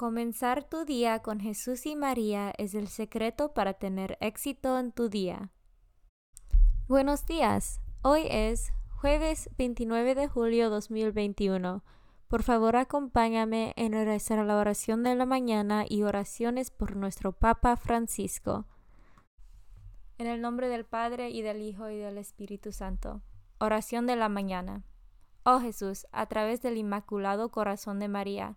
Comenzar 0.00 0.64
tu 0.64 0.86
día 0.86 1.18
con 1.18 1.40
Jesús 1.40 1.84
y 1.84 1.94
María 1.94 2.54
es 2.56 2.74
el 2.74 2.88
secreto 2.88 3.52
para 3.52 3.74
tener 3.74 4.16
éxito 4.22 4.78
en 4.78 4.92
tu 4.92 5.10
día. 5.10 5.50
Buenos 6.88 7.26
días. 7.26 7.82
Hoy 8.00 8.22
es 8.30 8.72
jueves 8.88 9.50
29 9.58 10.14
de 10.14 10.26
julio 10.26 10.70
2021. 10.70 11.84
Por 12.28 12.42
favor, 12.42 12.76
acompáñame 12.76 13.74
en 13.76 13.92
rezar 13.92 14.42
la 14.42 14.56
oración 14.56 15.02
de 15.02 15.14
la 15.16 15.26
mañana 15.26 15.84
y 15.86 16.02
oraciones 16.02 16.70
por 16.70 16.96
nuestro 16.96 17.32
Papa 17.32 17.76
Francisco. 17.76 18.64
En 20.16 20.26
el 20.28 20.40
nombre 20.40 20.70
del 20.70 20.86
Padre 20.86 21.28
y 21.28 21.42
del 21.42 21.60
Hijo 21.60 21.90
y 21.90 21.98
del 21.98 22.16
Espíritu 22.16 22.72
Santo. 22.72 23.20
Oración 23.58 24.06
de 24.06 24.16
la 24.16 24.30
mañana. 24.30 24.82
Oh 25.42 25.60
Jesús, 25.60 26.06
a 26.10 26.24
través 26.24 26.62
del 26.62 26.78
Inmaculado 26.78 27.50
Corazón 27.50 27.98
de 27.98 28.08
María, 28.08 28.56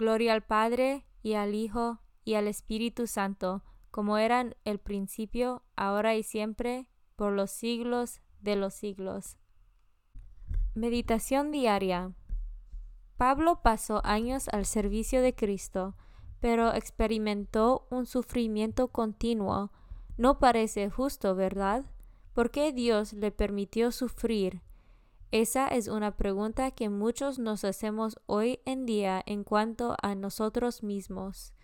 Gloria 0.00 0.32
al 0.32 0.40
Padre, 0.40 1.04
y 1.22 1.34
al 1.34 1.54
Hijo, 1.54 2.00
y 2.24 2.32
al 2.32 2.48
Espíritu 2.48 3.06
Santo, 3.06 3.62
como 3.90 4.16
eran 4.16 4.56
el 4.64 4.78
principio, 4.78 5.62
ahora 5.76 6.16
y 6.16 6.22
siempre, 6.22 6.88
por 7.16 7.34
los 7.34 7.50
siglos 7.50 8.22
de 8.40 8.56
los 8.56 8.72
siglos. 8.72 9.36
Meditación 10.74 11.50
diaria. 11.50 12.14
Pablo 13.18 13.60
pasó 13.62 14.00
años 14.02 14.48
al 14.48 14.64
servicio 14.64 15.20
de 15.20 15.34
Cristo, 15.34 15.96
pero 16.40 16.72
experimentó 16.72 17.86
un 17.90 18.06
sufrimiento 18.06 18.88
continuo. 18.88 19.70
No 20.16 20.38
parece 20.38 20.88
justo, 20.88 21.34
¿verdad? 21.34 21.84
¿Por 22.32 22.50
qué 22.50 22.72
Dios 22.72 23.12
le 23.12 23.32
permitió 23.32 23.92
sufrir 23.92 24.62
esa 25.32 25.68
es 25.68 25.86
una 25.86 26.16
pregunta 26.16 26.72
que 26.72 26.88
muchos 26.88 27.38
nos 27.38 27.64
hacemos 27.64 28.18
hoy 28.26 28.58
en 28.64 28.84
día 28.84 29.22
en 29.26 29.44
cuanto 29.44 29.96
a 30.02 30.16
nosotros 30.16 30.82
mismos. 30.82 31.54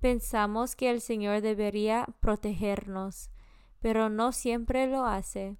Pensamos 0.00 0.74
que 0.74 0.90
el 0.90 1.00
Señor 1.00 1.40
debería 1.40 2.06
protegernos, 2.20 3.30
pero 3.80 4.08
no 4.08 4.32
siempre 4.32 4.88
lo 4.88 5.04
hace. 5.06 5.56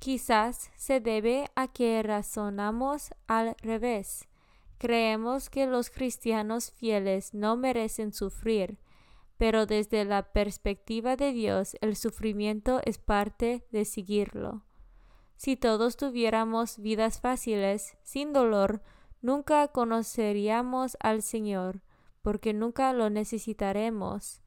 Quizás 0.00 0.72
se 0.74 0.98
debe 0.98 1.48
a 1.54 1.68
que 1.68 2.02
razonamos 2.02 3.12
al 3.28 3.54
revés. 3.62 4.28
Creemos 4.78 5.48
que 5.48 5.66
los 5.66 5.90
cristianos 5.90 6.72
fieles 6.72 7.34
no 7.34 7.56
merecen 7.56 8.12
sufrir, 8.12 8.80
pero 9.36 9.64
desde 9.64 10.04
la 10.04 10.32
perspectiva 10.32 11.14
de 11.14 11.32
Dios 11.32 11.76
el 11.80 11.94
sufrimiento 11.94 12.80
es 12.84 12.98
parte 12.98 13.64
de 13.70 13.84
seguirlo. 13.84 14.64
Si 15.36 15.56
todos 15.56 15.96
tuviéramos 15.96 16.78
vidas 16.78 17.20
fáciles, 17.20 17.96
sin 18.02 18.32
dolor, 18.32 18.82
nunca 19.20 19.68
conoceríamos 19.68 20.96
al 21.00 21.22
Señor, 21.22 21.82
porque 22.22 22.52
nunca 22.52 22.92
lo 22.92 23.10
necesitaremos. 23.10 24.42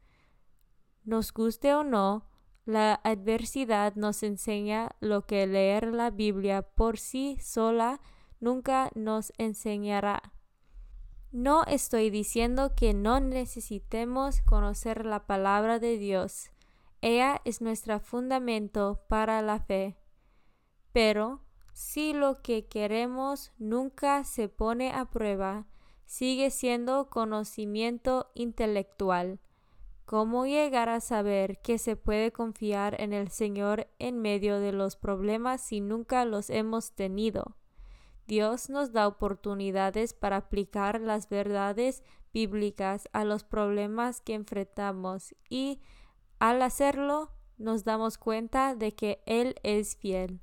Nos 1.04 1.34
guste 1.34 1.74
o 1.74 1.84
no, 1.84 2.30
la 2.66 3.00
adversidad 3.04 3.96
nos 3.96 4.24
enseña 4.24 4.96
lo 5.00 5.26
que 5.28 5.46
leer 5.46 5.94
la 5.94 6.10
Biblia 6.10 6.64
por 6.64 6.98
sí 6.98 7.38
sola 7.40 8.02
nunca 8.40 8.90
nos 8.96 9.34
enseñará. 9.38 10.34
No 11.32 11.64
estoy 11.66 12.10
diciendo 12.10 12.74
que 12.76 12.94
no 12.94 13.20
necesitemos 13.20 14.42
conocer 14.42 15.06
la 15.06 15.28
palabra 15.28 15.80
de 15.80 15.98
Dios. 15.98 16.52
Ella 17.02 17.42
es 17.44 17.62
nuestro 17.62 18.00
fundamento 18.00 19.04
para 19.10 19.42
la 19.42 19.60
fe. 19.60 19.98
Pero 20.96 21.42
si 21.74 22.14
lo 22.14 22.42
que 22.42 22.68
queremos 22.68 23.52
nunca 23.58 24.24
se 24.24 24.48
pone 24.48 24.94
a 24.94 25.04
prueba, 25.04 25.68
sigue 26.06 26.50
siendo 26.52 27.10
conocimiento 27.10 28.32
intelectual. 28.34 29.42
¿Cómo 30.06 30.46
llegar 30.46 30.88
a 30.88 31.02
saber 31.02 31.60
que 31.62 31.80
se 31.80 31.98
puede 31.98 32.32
confiar 32.32 32.96
en 33.02 33.12
el 33.12 33.28
Señor 33.28 33.90
en 34.00 34.22
medio 34.22 34.62
de 34.62 34.72
los 34.72 34.96
problemas 34.96 35.60
si 35.60 35.82
nunca 35.82 36.24
los 36.24 36.50
hemos 36.50 36.94
tenido? 36.94 37.58
Dios 38.26 38.70
nos 38.70 38.94
da 38.94 39.06
oportunidades 39.06 40.14
para 40.14 40.38
aplicar 40.38 41.02
las 41.02 41.28
verdades 41.28 42.04
bíblicas 42.34 43.10
a 43.12 43.26
los 43.26 43.44
problemas 43.44 44.22
que 44.22 44.34
enfrentamos 44.34 45.36
y 45.50 45.82
al 46.40 46.62
hacerlo 46.62 47.32
nos 47.58 47.84
damos 47.84 48.18
cuenta 48.18 48.76
de 48.76 48.96
que 48.96 49.22
Él 49.26 49.56
es 49.62 49.98
fiel. 49.98 50.40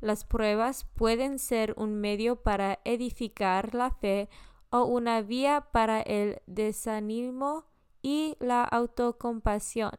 Las 0.00 0.24
pruebas 0.24 0.84
pueden 0.94 1.38
ser 1.38 1.74
un 1.76 2.00
medio 2.00 2.36
para 2.36 2.78
edificar 2.84 3.74
la 3.74 3.90
fe 3.90 4.28
o 4.70 4.84
una 4.84 5.22
vía 5.22 5.68
para 5.72 6.00
el 6.00 6.40
desánimo 6.46 7.66
y 8.00 8.36
la 8.38 8.62
autocompasión. 8.64 9.92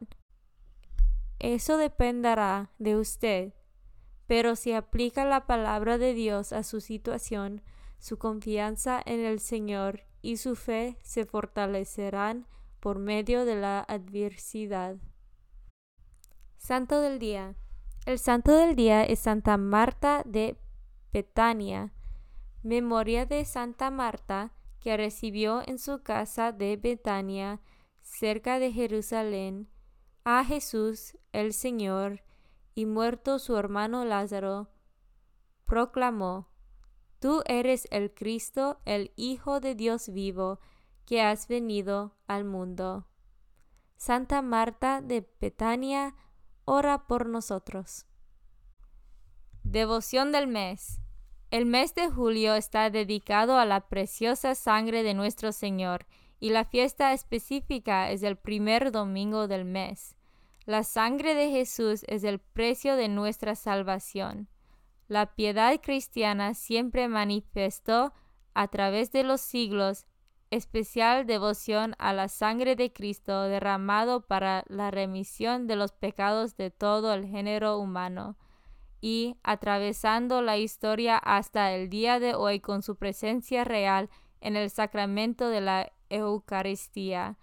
Eso 1.38 1.76
dependerá 1.76 2.70
de 2.78 2.96
usted, 2.96 3.54
pero 4.26 4.56
si 4.56 4.72
aplica 4.72 5.24
la 5.24 5.46
palabra 5.46 5.98
de 5.98 6.14
Dios 6.14 6.52
a 6.52 6.62
su 6.62 6.80
situación, 6.80 7.62
su 7.98 8.18
confianza 8.18 9.02
en 9.04 9.20
el 9.20 9.40
Señor 9.40 10.04
y 10.22 10.38
su 10.38 10.56
fe 10.56 10.98
se 11.02 11.26
fortalecerán 11.26 12.46
por 12.78 12.98
medio 12.98 13.44
de 13.44 13.56
la 13.56 13.80
adversidad. 13.80 14.96
Santo 16.56 17.00
del 17.00 17.18
Día 17.18 17.56
el 18.06 18.18
santo 18.18 18.52
del 18.52 18.76
día 18.76 19.04
es 19.04 19.20
Santa 19.20 19.56
Marta 19.56 20.22
de 20.24 20.56
Betania, 21.12 21.92
memoria 22.62 23.26
de 23.26 23.44
Santa 23.44 23.90
Marta 23.90 24.52
que 24.80 24.96
recibió 24.96 25.62
en 25.66 25.78
su 25.78 26.02
casa 26.02 26.52
de 26.52 26.76
Betania, 26.76 27.60
cerca 28.00 28.58
de 28.58 28.72
Jerusalén, 28.72 29.68
a 30.24 30.44
Jesús 30.44 31.18
el 31.32 31.52
Señor, 31.52 32.22
y 32.74 32.86
muerto 32.86 33.38
su 33.38 33.56
hermano 33.56 34.04
Lázaro, 34.04 34.70
proclamó, 35.66 36.48
Tú 37.18 37.42
eres 37.44 37.86
el 37.90 38.14
Cristo, 38.14 38.80
el 38.86 39.12
Hijo 39.16 39.60
de 39.60 39.74
Dios 39.74 40.08
vivo, 40.08 40.60
que 41.04 41.20
has 41.20 41.48
venido 41.48 42.16
al 42.26 42.44
mundo. 42.44 43.06
Santa 43.96 44.40
Marta 44.40 45.02
de 45.02 45.28
Betania, 45.38 46.14
ora 46.70 47.08
por 47.08 47.26
nosotros. 47.26 48.06
Devoción 49.64 50.30
del 50.30 50.46
mes. 50.46 51.00
El 51.50 51.66
mes 51.66 51.96
de 51.96 52.08
julio 52.08 52.54
está 52.54 52.90
dedicado 52.90 53.58
a 53.58 53.64
la 53.64 53.88
preciosa 53.88 54.54
sangre 54.54 55.02
de 55.02 55.12
nuestro 55.12 55.50
Señor 55.50 56.06
y 56.38 56.50
la 56.50 56.64
fiesta 56.64 57.12
específica 57.12 58.12
es 58.12 58.22
el 58.22 58.36
primer 58.36 58.92
domingo 58.92 59.48
del 59.48 59.64
mes. 59.64 60.14
La 60.64 60.84
sangre 60.84 61.34
de 61.34 61.50
Jesús 61.50 62.04
es 62.06 62.22
el 62.22 62.38
precio 62.38 62.94
de 62.94 63.08
nuestra 63.08 63.56
salvación. 63.56 64.48
La 65.08 65.34
piedad 65.34 65.80
cristiana 65.82 66.54
siempre 66.54 67.08
manifestó 67.08 68.12
a 68.54 68.68
través 68.68 69.10
de 69.10 69.24
los 69.24 69.40
siglos 69.40 70.06
especial 70.50 71.26
devoción 71.26 71.94
a 71.98 72.12
la 72.12 72.28
sangre 72.28 72.76
de 72.76 72.92
Cristo 72.92 73.42
derramado 73.42 74.22
para 74.26 74.64
la 74.68 74.90
remisión 74.90 75.66
de 75.66 75.76
los 75.76 75.92
pecados 75.92 76.56
de 76.56 76.70
todo 76.70 77.14
el 77.14 77.26
género 77.26 77.78
humano 77.78 78.36
y 79.00 79.36
atravesando 79.42 80.42
la 80.42 80.58
historia 80.58 81.16
hasta 81.16 81.72
el 81.72 81.88
día 81.88 82.18
de 82.18 82.34
hoy 82.34 82.60
con 82.60 82.82
su 82.82 82.96
presencia 82.96 83.64
real 83.64 84.10
en 84.40 84.56
el 84.56 84.70
sacramento 84.70 85.48
de 85.48 85.60
la 85.60 85.92
Eucaristía. 86.08 87.38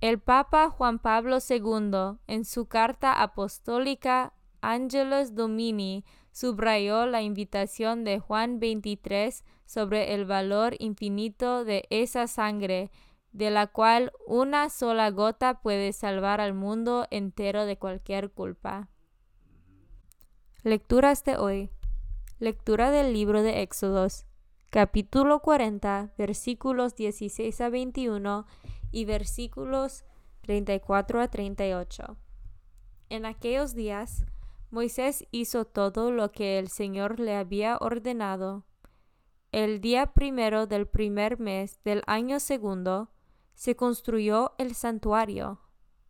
El 0.00 0.18
Papa 0.18 0.70
Juan 0.70 0.98
Pablo 0.98 1.38
II, 1.46 2.18
en 2.26 2.44
su 2.44 2.66
carta 2.66 3.22
apostólica 3.22 4.32
Angelus 4.60 5.34
Domini, 5.34 6.04
subrayó 6.32 7.06
la 7.06 7.22
invitación 7.22 8.04
de 8.04 8.18
Juan 8.18 8.58
23 8.58 9.44
sobre 9.66 10.14
el 10.14 10.24
valor 10.24 10.74
infinito 10.78 11.64
de 11.64 11.84
esa 11.90 12.26
sangre, 12.26 12.90
de 13.32 13.50
la 13.50 13.66
cual 13.66 14.12
una 14.26 14.68
sola 14.68 15.10
gota 15.10 15.60
puede 15.60 15.92
salvar 15.92 16.40
al 16.40 16.54
mundo 16.54 17.06
entero 17.10 17.64
de 17.64 17.78
cualquier 17.78 18.30
culpa. 18.30 18.88
Lecturas 20.62 21.24
de 21.24 21.36
hoy. 21.36 21.70
Lectura 22.38 22.90
del 22.90 23.12
libro 23.12 23.42
de 23.42 23.62
Éxodos, 23.62 24.26
capítulo 24.70 25.40
40, 25.40 26.12
versículos 26.18 26.96
16 26.96 27.60
a 27.60 27.68
21 27.68 28.46
y 28.90 29.04
versículos 29.04 30.04
34 30.42 31.20
a 31.20 31.28
38. 31.28 32.16
En 33.10 33.26
aquellos 33.26 33.74
días, 33.74 34.24
Moisés 34.72 35.26
hizo 35.32 35.66
todo 35.66 36.10
lo 36.10 36.32
que 36.32 36.58
el 36.58 36.68
Señor 36.68 37.20
le 37.20 37.36
había 37.36 37.76
ordenado. 37.76 38.64
El 39.52 39.82
día 39.82 40.14
primero 40.14 40.66
del 40.66 40.86
primer 40.86 41.38
mes 41.38 41.78
del 41.84 42.02
año 42.06 42.40
segundo, 42.40 43.10
se 43.54 43.76
construyó 43.76 44.54
el 44.56 44.74
santuario. 44.74 45.60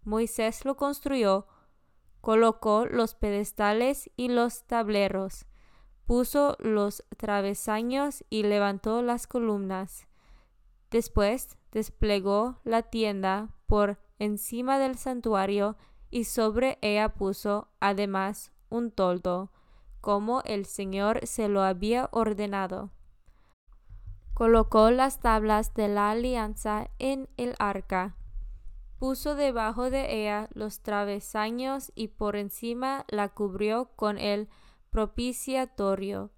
Moisés 0.04 0.64
lo 0.64 0.76
construyó, 0.76 1.48
colocó 2.20 2.86
los 2.86 3.16
pedestales 3.16 4.08
y 4.16 4.28
los 4.28 4.62
tableros, 4.68 5.46
puso 6.06 6.56
los 6.60 7.04
travesaños 7.16 8.24
y 8.30 8.44
levantó 8.44 9.02
las 9.02 9.26
columnas. 9.26 10.06
Después 10.88 11.58
desplegó 11.72 12.60
la 12.62 12.84
tienda 12.84 13.56
por 13.66 13.98
encima 14.20 14.78
del 14.78 14.96
santuario 14.96 15.76
y 16.10 16.24
sobre 16.24 16.78
ella 16.80 17.08
puso 17.08 17.72
además 17.80 18.51
un 18.72 18.90
toldo, 18.90 19.50
como 20.00 20.42
el 20.44 20.66
Señor 20.66 21.26
se 21.26 21.48
lo 21.48 21.62
había 21.62 22.08
ordenado. 22.10 22.90
Colocó 24.34 24.90
las 24.90 25.20
tablas 25.20 25.74
de 25.74 25.88
la 25.88 26.10
alianza 26.10 26.88
en 26.98 27.28
el 27.36 27.54
arca, 27.58 28.16
puso 28.98 29.34
debajo 29.34 29.90
de 29.90 30.22
ella 30.22 30.48
los 30.54 30.80
travesaños 30.80 31.92
y 31.94 32.08
por 32.08 32.36
encima 32.36 33.04
la 33.08 33.28
cubrió 33.28 33.90
con 33.96 34.16
el 34.16 34.48
propiciatorio. 34.90 36.30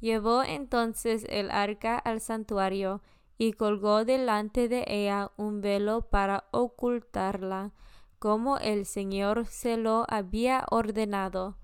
Llevó 0.00 0.42
entonces 0.42 1.26
el 1.28 1.50
arca 1.50 1.98
al 1.98 2.20
santuario 2.20 3.02
y 3.38 3.54
colgó 3.54 4.04
delante 4.04 4.68
de 4.68 4.84
ella 4.86 5.32
un 5.36 5.60
velo 5.60 6.02
para 6.02 6.44
ocultarla, 6.52 7.72
como 8.20 8.58
el 8.58 8.86
Señor 8.86 9.46
se 9.46 9.76
lo 9.76 10.06
había 10.08 10.64
ordenado. 10.70 11.56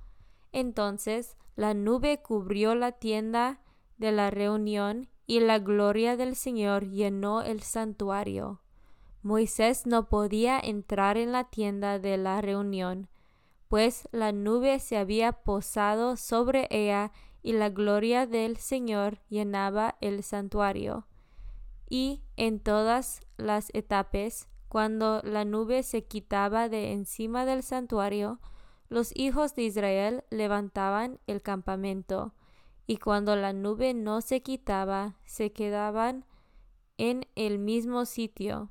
Entonces 0.58 1.36
la 1.54 1.72
nube 1.72 2.20
cubrió 2.20 2.74
la 2.74 2.90
tienda 2.90 3.60
de 3.96 4.10
la 4.10 4.32
reunión 4.32 5.08
y 5.24 5.38
la 5.38 5.60
gloria 5.60 6.16
del 6.16 6.34
Señor 6.34 6.90
llenó 6.90 7.42
el 7.42 7.62
santuario. 7.62 8.60
Moisés 9.22 9.86
no 9.86 10.08
podía 10.08 10.58
entrar 10.58 11.16
en 11.16 11.30
la 11.30 11.44
tienda 11.44 12.00
de 12.00 12.16
la 12.16 12.40
reunión, 12.40 13.08
pues 13.68 14.08
la 14.10 14.32
nube 14.32 14.80
se 14.80 14.96
había 14.96 15.30
posado 15.30 16.16
sobre 16.16 16.66
ella 16.70 17.12
y 17.40 17.52
la 17.52 17.68
gloria 17.68 18.26
del 18.26 18.56
Señor 18.56 19.20
llenaba 19.28 19.96
el 20.00 20.24
santuario. 20.24 21.06
Y 21.88 22.20
en 22.36 22.58
todas 22.58 23.20
las 23.36 23.70
etapas 23.74 24.48
cuando 24.68 25.20
la 25.22 25.44
nube 25.44 25.84
se 25.84 26.04
quitaba 26.04 26.68
de 26.68 26.90
encima 26.90 27.44
del 27.44 27.62
santuario, 27.62 28.40
los 28.88 29.12
hijos 29.14 29.54
de 29.54 29.62
Israel 29.62 30.24
levantaban 30.30 31.20
el 31.26 31.42
campamento, 31.42 32.34
y 32.86 32.96
cuando 32.96 33.36
la 33.36 33.52
nube 33.52 33.92
no 33.92 34.20
se 34.20 34.42
quitaba, 34.42 35.16
se 35.24 35.52
quedaban 35.52 36.24
en 36.96 37.26
el 37.34 37.58
mismo 37.58 38.06
sitio. 38.06 38.70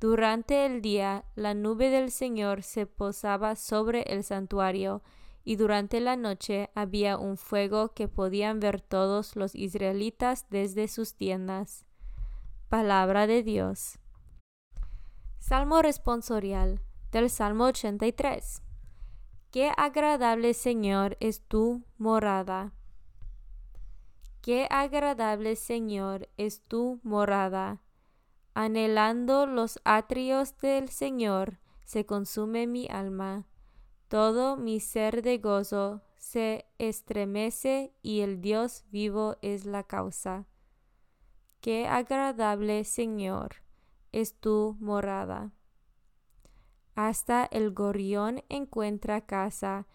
Durante 0.00 0.64
el 0.64 0.80
día 0.80 1.24
la 1.34 1.54
nube 1.54 1.90
del 1.90 2.12
Señor 2.12 2.62
se 2.62 2.86
posaba 2.86 3.56
sobre 3.56 4.02
el 4.02 4.22
santuario, 4.22 5.02
y 5.44 5.56
durante 5.56 6.00
la 6.00 6.14
noche 6.14 6.70
había 6.74 7.16
un 7.16 7.36
fuego 7.36 7.94
que 7.94 8.06
podían 8.06 8.60
ver 8.60 8.80
todos 8.80 9.34
los 9.34 9.54
israelitas 9.54 10.46
desde 10.50 10.88
sus 10.88 11.14
tiendas. 11.14 11.84
Palabra 12.68 13.26
de 13.26 13.42
Dios. 13.42 13.98
Salmo 15.38 15.80
responsorial 15.80 16.82
del 17.10 17.30
Salmo 17.30 17.64
83. 17.64 18.62
Qué 19.50 19.72
agradable 19.78 20.52
Señor 20.52 21.16
es 21.20 21.40
tu 21.40 21.82
morada. 21.96 22.74
Qué 24.42 24.66
agradable 24.68 25.56
Señor 25.56 26.28
es 26.36 26.60
tu 26.60 27.00
morada. 27.02 27.80
Anhelando 28.52 29.46
los 29.46 29.80
atrios 29.84 30.58
del 30.58 30.90
Señor, 30.90 31.60
se 31.86 32.04
consume 32.04 32.66
mi 32.66 32.88
alma. 32.90 33.46
Todo 34.08 34.58
mi 34.58 34.80
ser 34.80 35.22
de 35.22 35.38
gozo 35.38 36.02
se 36.18 36.66
estremece 36.76 37.94
y 38.02 38.20
el 38.20 38.42
Dios 38.42 38.84
vivo 38.90 39.36
es 39.40 39.64
la 39.64 39.82
causa. 39.82 40.46
Qué 41.62 41.86
agradable 41.86 42.84
Señor 42.84 43.62
es 44.12 44.34
tu 44.34 44.76
morada. 44.78 45.52
Hasta 46.98 47.44
el 47.52 47.70
gorrión 47.70 48.42
encuentra 48.48 49.20
casa 49.20 49.86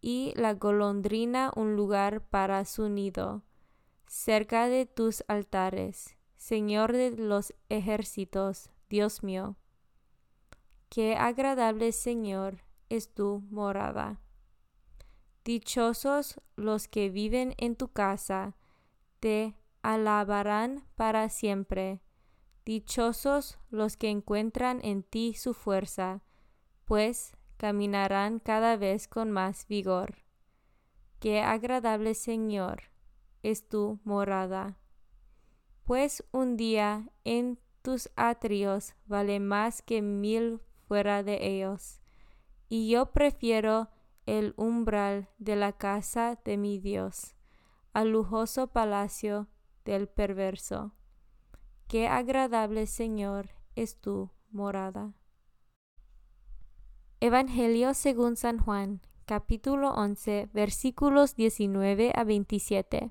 y 0.00 0.32
la 0.34 0.54
golondrina 0.54 1.52
un 1.54 1.76
lugar 1.76 2.20
para 2.20 2.64
su 2.64 2.88
nido, 2.88 3.44
cerca 4.08 4.66
de 4.66 4.84
tus 4.84 5.22
altares, 5.28 6.16
Señor 6.36 6.92
de 6.94 7.12
los 7.12 7.54
ejércitos, 7.68 8.70
Dios 8.90 9.22
mío. 9.22 9.54
Qué 10.88 11.14
agradable, 11.14 11.92
Señor, 11.92 12.64
es 12.88 13.14
tu 13.14 13.44
morada. 13.50 14.20
Dichosos 15.44 16.40
los 16.56 16.88
que 16.88 17.08
viven 17.08 17.54
en 17.58 17.76
tu 17.76 17.86
casa, 17.86 18.56
te 19.20 19.54
alabarán 19.82 20.88
para 20.96 21.28
siempre. 21.28 22.02
Dichosos 22.64 23.60
los 23.70 23.96
que 23.96 24.10
encuentran 24.10 24.80
en 24.82 25.04
ti 25.04 25.34
su 25.34 25.54
fuerza, 25.54 26.24
pues 26.88 27.36
caminarán 27.58 28.38
cada 28.38 28.78
vez 28.78 29.08
con 29.08 29.30
más 29.30 29.68
vigor. 29.68 30.24
Qué 31.20 31.42
agradable 31.42 32.14
Señor 32.14 32.84
es 33.42 33.68
tu 33.68 34.00
morada. 34.04 34.78
Pues 35.84 36.24
un 36.32 36.56
día 36.56 37.10
en 37.24 37.58
tus 37.82 38.08
atrios 38.16 38.94
vale 39.04 39.38
más 39.38 39.82
que 39.82 40.00
mil 40.00 40.62
fuera 40.86 41.22
de 41.22 41.46
ellos, 41.46 42.00
y 42.70 42.88
yo 42.88 43.12
prefiero 43.12 43.90
el 44.24 44.54
umbral 44.56 45.28
de 45.36 45.56
la 45.56 45.72
casa 45.74 46.38
de 46.42 46.56
mi 46.56 46.78
Dios 46.78 47.34
al 47.92 48.12
lujoso 48.12 48.68
palacio 48.68 49.48
del 49.84 50.08
perverso. 50.08 50.94
Qué 51.86 52.08
agradable, 52.08 52.86
Señor, 52.86 53.50
es 53.74 54.00
tu 54.00 54.30
morada. 54.50 55.17
Evangelio 57.20 57.94
según 57.94 58.36
San 58.36 58.58
Juan, 58.58 59.00
capítulo 59.24 59.90
11, 59.90 60.50
versículos 60.52 61.34
19 61.34 62.12
a 62.14 62.22
27. 62.22 63.10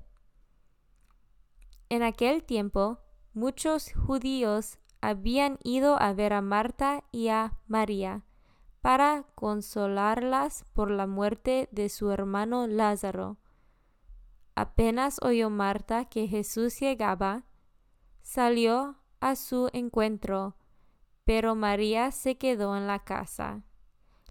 En 1.90 2.02
aquel 2.02 2.42
tiempo, 2.42 3.00
muchos 3.34 3.92
judíos 3.92 4.78
habían 5.02 5.58
ido 5.62 6.00
a 6.00 6.14
ver 6.14 6.32
a 6.32 6.40
Marta 6.40 7.04
y 7.12 7.28
a 7.28 7.58
María 7.66 8.24
para 8.80 9.26
consolarlas 9.34 10.64
por 10.72 10.90
la 10.90 11.06
muerte 11.06 11.68
de 11.70 11.90
su 11.90 12.10
hermano 12.10 12.66
Lázaro. 12.66 13.36
Apenas 14.54 15.18
oyó 15.20 15.50
Marta 15.50 16.06
que 16.06 16.28
Jesús 16.28 16.80
llegaba, 16.80 17.44
salió 18.22 18.96
a 19.20 19.36
su 19.36 19.68
encuentro, 19.74 20.56
pero 21.24 21.54
María 21.54 22.10
se 22.10 22.38
quedó 22.38 22.74
en 22.74 22.86
la 22.86 23.00
casa. 23.00 23.64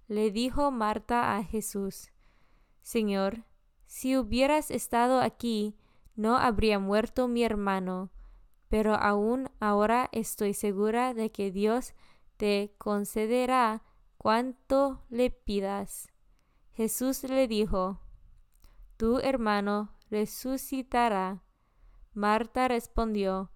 Le 0.08 0.32
dijo 0.32 0.72
Marta 0.72 1.36
a 1.36 1.44
Jesús, 1.44 2.12
Señor, 2.82 3.44
si 3.86 4.18
hubieras 4.18 4.72
estado 4.72 5.22
aquí, 5.22 5.78
no 6.16 6.38
habría 6.38 6.80
muerto 6.80 7.28
mi 7.28 7.44
hermano, 7.44 8.10
pero 8.70 8.96
aún 8.96 9.50
ahora 9.60 10.10
estoy 10.12 10.54
segura 10.54 11.14
de 11.14 11.32
que 11.32 11.52
Dios 11.52 11.94
te 12.38 12.74
concederá 12.78 13.84
cuanto 14.18 15.06
le 15.10 15.30
pidas. 15.30 16.10
Jesús 16.74 17.24
le 17.24 17.48
dijo, 17.48 18.02
Tu 18.98 19.20
hermano 19.20 19.94
resucitará. 20.10 21.44
Marta 22.14 22.68
respondió, 22.68 23.52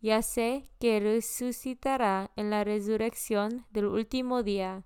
Ya 0.00 0.22
sé 0.22 0.70
que 0.78 1.00
resucitará 1.00 2.30
en 2.36 2.50
la 2.50 2.64
resurrección 2.64 3.66
del 3.70 3.86
último 3.86 4.42
día. 4.42 4.85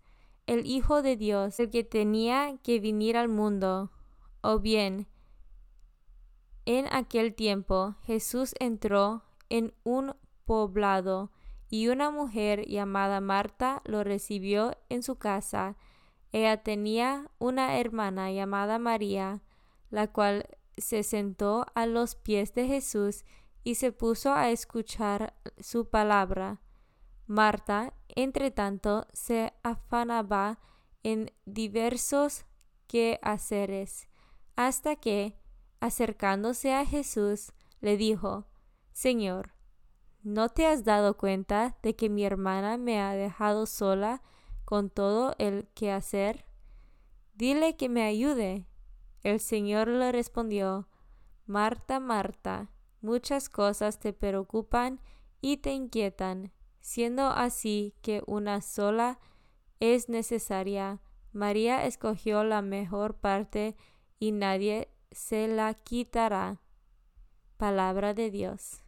el 0.47 0.65
Hijo 0.65 1.01
de 1.01 1.15
Dios, 1.15 1.59
el 1.59 1.69
que 1.69 1.83
tenía 1.83 2.57
que 2.63 2.79
venir 2.79 3.17
al 3.17 3.27
mundo. 3.27 3.91
O 4.41 4.59
bien, 4.59 5.07
en 6.65 6.87
aquel 6.91 7.33
tiempo 7.33 7.95
Jesús 8.03 8.53
entró 8.59 9.23
en 9.49 9.73
un 9.83 10.15
poblado 10.45 11.31
y 11.69 11.87
una 11.87 12.11
mujer 12.11 12.65
llamada 12.67 13.21
Marta 13.21 13.81
lo 13.85 14.03
recibió 14.03 14.77
en 14.89 15.03
su 15.03 15.15
casa. 15.15 15.77
Ella 16.31 16.63
tenía 16.63 17.31
una 17.39 17.79
hermana 17.79 18.31
llamada 18.31 18.77
María, 18.77 19.41
la 19.89 20.07
cual 20.07 20.47
se 20.77 21.03
sentó 21.03 21.65
a 21.75 21.85
los 21.85 22.15
pies 22.15 22.53
de 22.53 22.67
Jesús 22.67 23.25
y 23.63 23.75
se 23.75 23.91
puso 23.91 24.33
a 24.33 24.49
escuchar 24.49 25.33
su 25.59 25.89
palabra. 25.89 26.61
Marta, 27.31 27.93
entre 28.09 28.51
tanto, 28.51 29.07
se 29.13 29.53
afanaba 29.63 30.59
en 31.01 31.31
diversos 31.45 32.45
quehaceres, 32.87 34.09
hasta 34.57 34.97
que, 34.97 35.37
acercándose 35.79 36.73
a 36.73 36.85
Jesús, 36.85 37.53
le 37.79 37.95
dijo, 37.95 38.47
Señor, 38.91 39.53
¿No 40.23 40.49
te 40.49 40.67
has 40.67 40.83
dado 40.83 41.17
cuenta 41.17 41.77
de 41.81 41.95
que 41.95 42.07
mi 42.07 42.23
hermana 42.23 42.77
me 42.77 43.01
ha 43.01 43.13
dejado 43.13 43.65
sola 43.65 44.21
con 44.65 44.91
todo 44.91 45.33
el 45.39 45.67
que 45.73 45.91
hacer? 45.91 46.45
Dile 47.33 47.75
que 47.75 47.89
me 47.89 48.03
ayude. 48.03 48.67
El 49.23 49.39
Señor 49.39 49.87
le 49.87 50.11
respondió, 50.11 50.87
Marta, 51.47 51.99
Marta, 51.99 52.69
muchas 53.01 53.49
cosas 53.49 53.99
te 53.99 54.13
preocupan 54.13 55.01
y 55.41 55.57
te 55.57 55.71
inquietan, 55.71 56.51
siendo 56.81 57.27
así 57.27 57.95
que 58.01 58.21
una 58.25 58.61
sola 58.61 59.19
es 59.79 60.09
necesaria. 60.09 60.99
María 61.31 61.85
escogió 61.85 62.43
la 62.43 62.61
mejor 62.61 63.15
parte 63.15 63.77
y 64.19 64.31
nadie 64.31 64.89
se 65.11 65.47
la 65.47 65.73
quitará. 65.73 66.59
Palabra 67.57 68.13
de 68.13 68.31
Dios. 68.31 68.81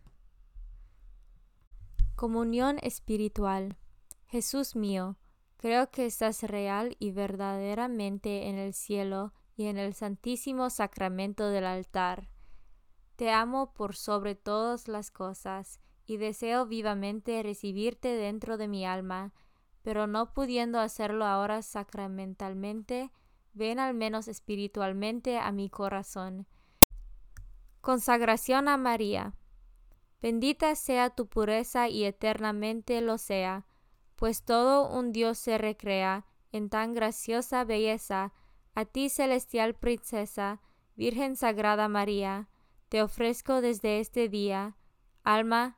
Comunión 2.16 2.78
espiritual. 2.82 3.78
Jesús 4.26 4.76
mío, 4.76 5.18
creo 5.58 5.92
que 5.92 6.06
estás 6.06 6.44
real 6.44 6.96
y 7.00 7.12
verdaderamente 7.12 8.48
en 8.48 8.58
el 8.58 8.74
cielo 8.74 9.34
y 9.56 9.68
en 9.68 9.78
el 9.78 9.94
santísimo 9.94 10.70
sacramento 10.70 11.50
del 11.50 11.66
altar. 11.66 12.30
Te 13.16 13.32
amo 13.32 13.74
por 13.74 13.96
sobre 13.96 14.34
todas 14.34 14.88
las 14.88 15.12
cosas 15.12 15.80
y 16.06 16.18
deseo 16.18 16.66
vivamente 16.66 17.42
recibirte 17.44 18.10
dentro 18.10 18.58
de 18.58 18.68
mi 18.68 18.86
alma, 18.86 19.34
pero 19.82 20.08
no 20.08 20.34
pudiendo 20.34 20.80
hacerlo 20.80 21.26
ahora 21.26 21.62
sacramentalmente, 21.62 23.12
ven 23.54 23.80
al 23.80 23.94
menos 23.94 24.28
espiritualmente 24.28 25.38
a 25.38 25.52
mi 25.52 25.70
corazón. 25.70 26.48
Consagración 27.82 28.68
a 28.68 28.78
María. 28.78 29.34
Bendita 30.22 30.76
sea 30.76 31.10
tu 31.10 31.28
pureza 31.28 31.90
y 31.90 32.06
eternamente 32.06 33.02
lo 33.02 33.18
sea, 33.18 33.66
pues 34.16 34.44
todo 34.44 34.90
un 34.90 35.12
Dios 35.12 35.38
se 35.38 35.58
recrea 35.58 36.26
en 36.54 36.70
tan 36.70 36.94
graciosa 36.94 37.66
belleza. 37.66 38.32
A 38.74 38.86
ti, 38.86 39.10
celestial 39.10 39.74
princesa, 39.74 40.62
Virgen 40.96 41.36
Sagrada 41.36 41.90
María, 41.90 42.48
te 42.88 43.02
ofrezco 43.02 43.60
desde 43.60 44.00
este 44.00 44.30
día 44.30 44.78
alma, 45.24 45.78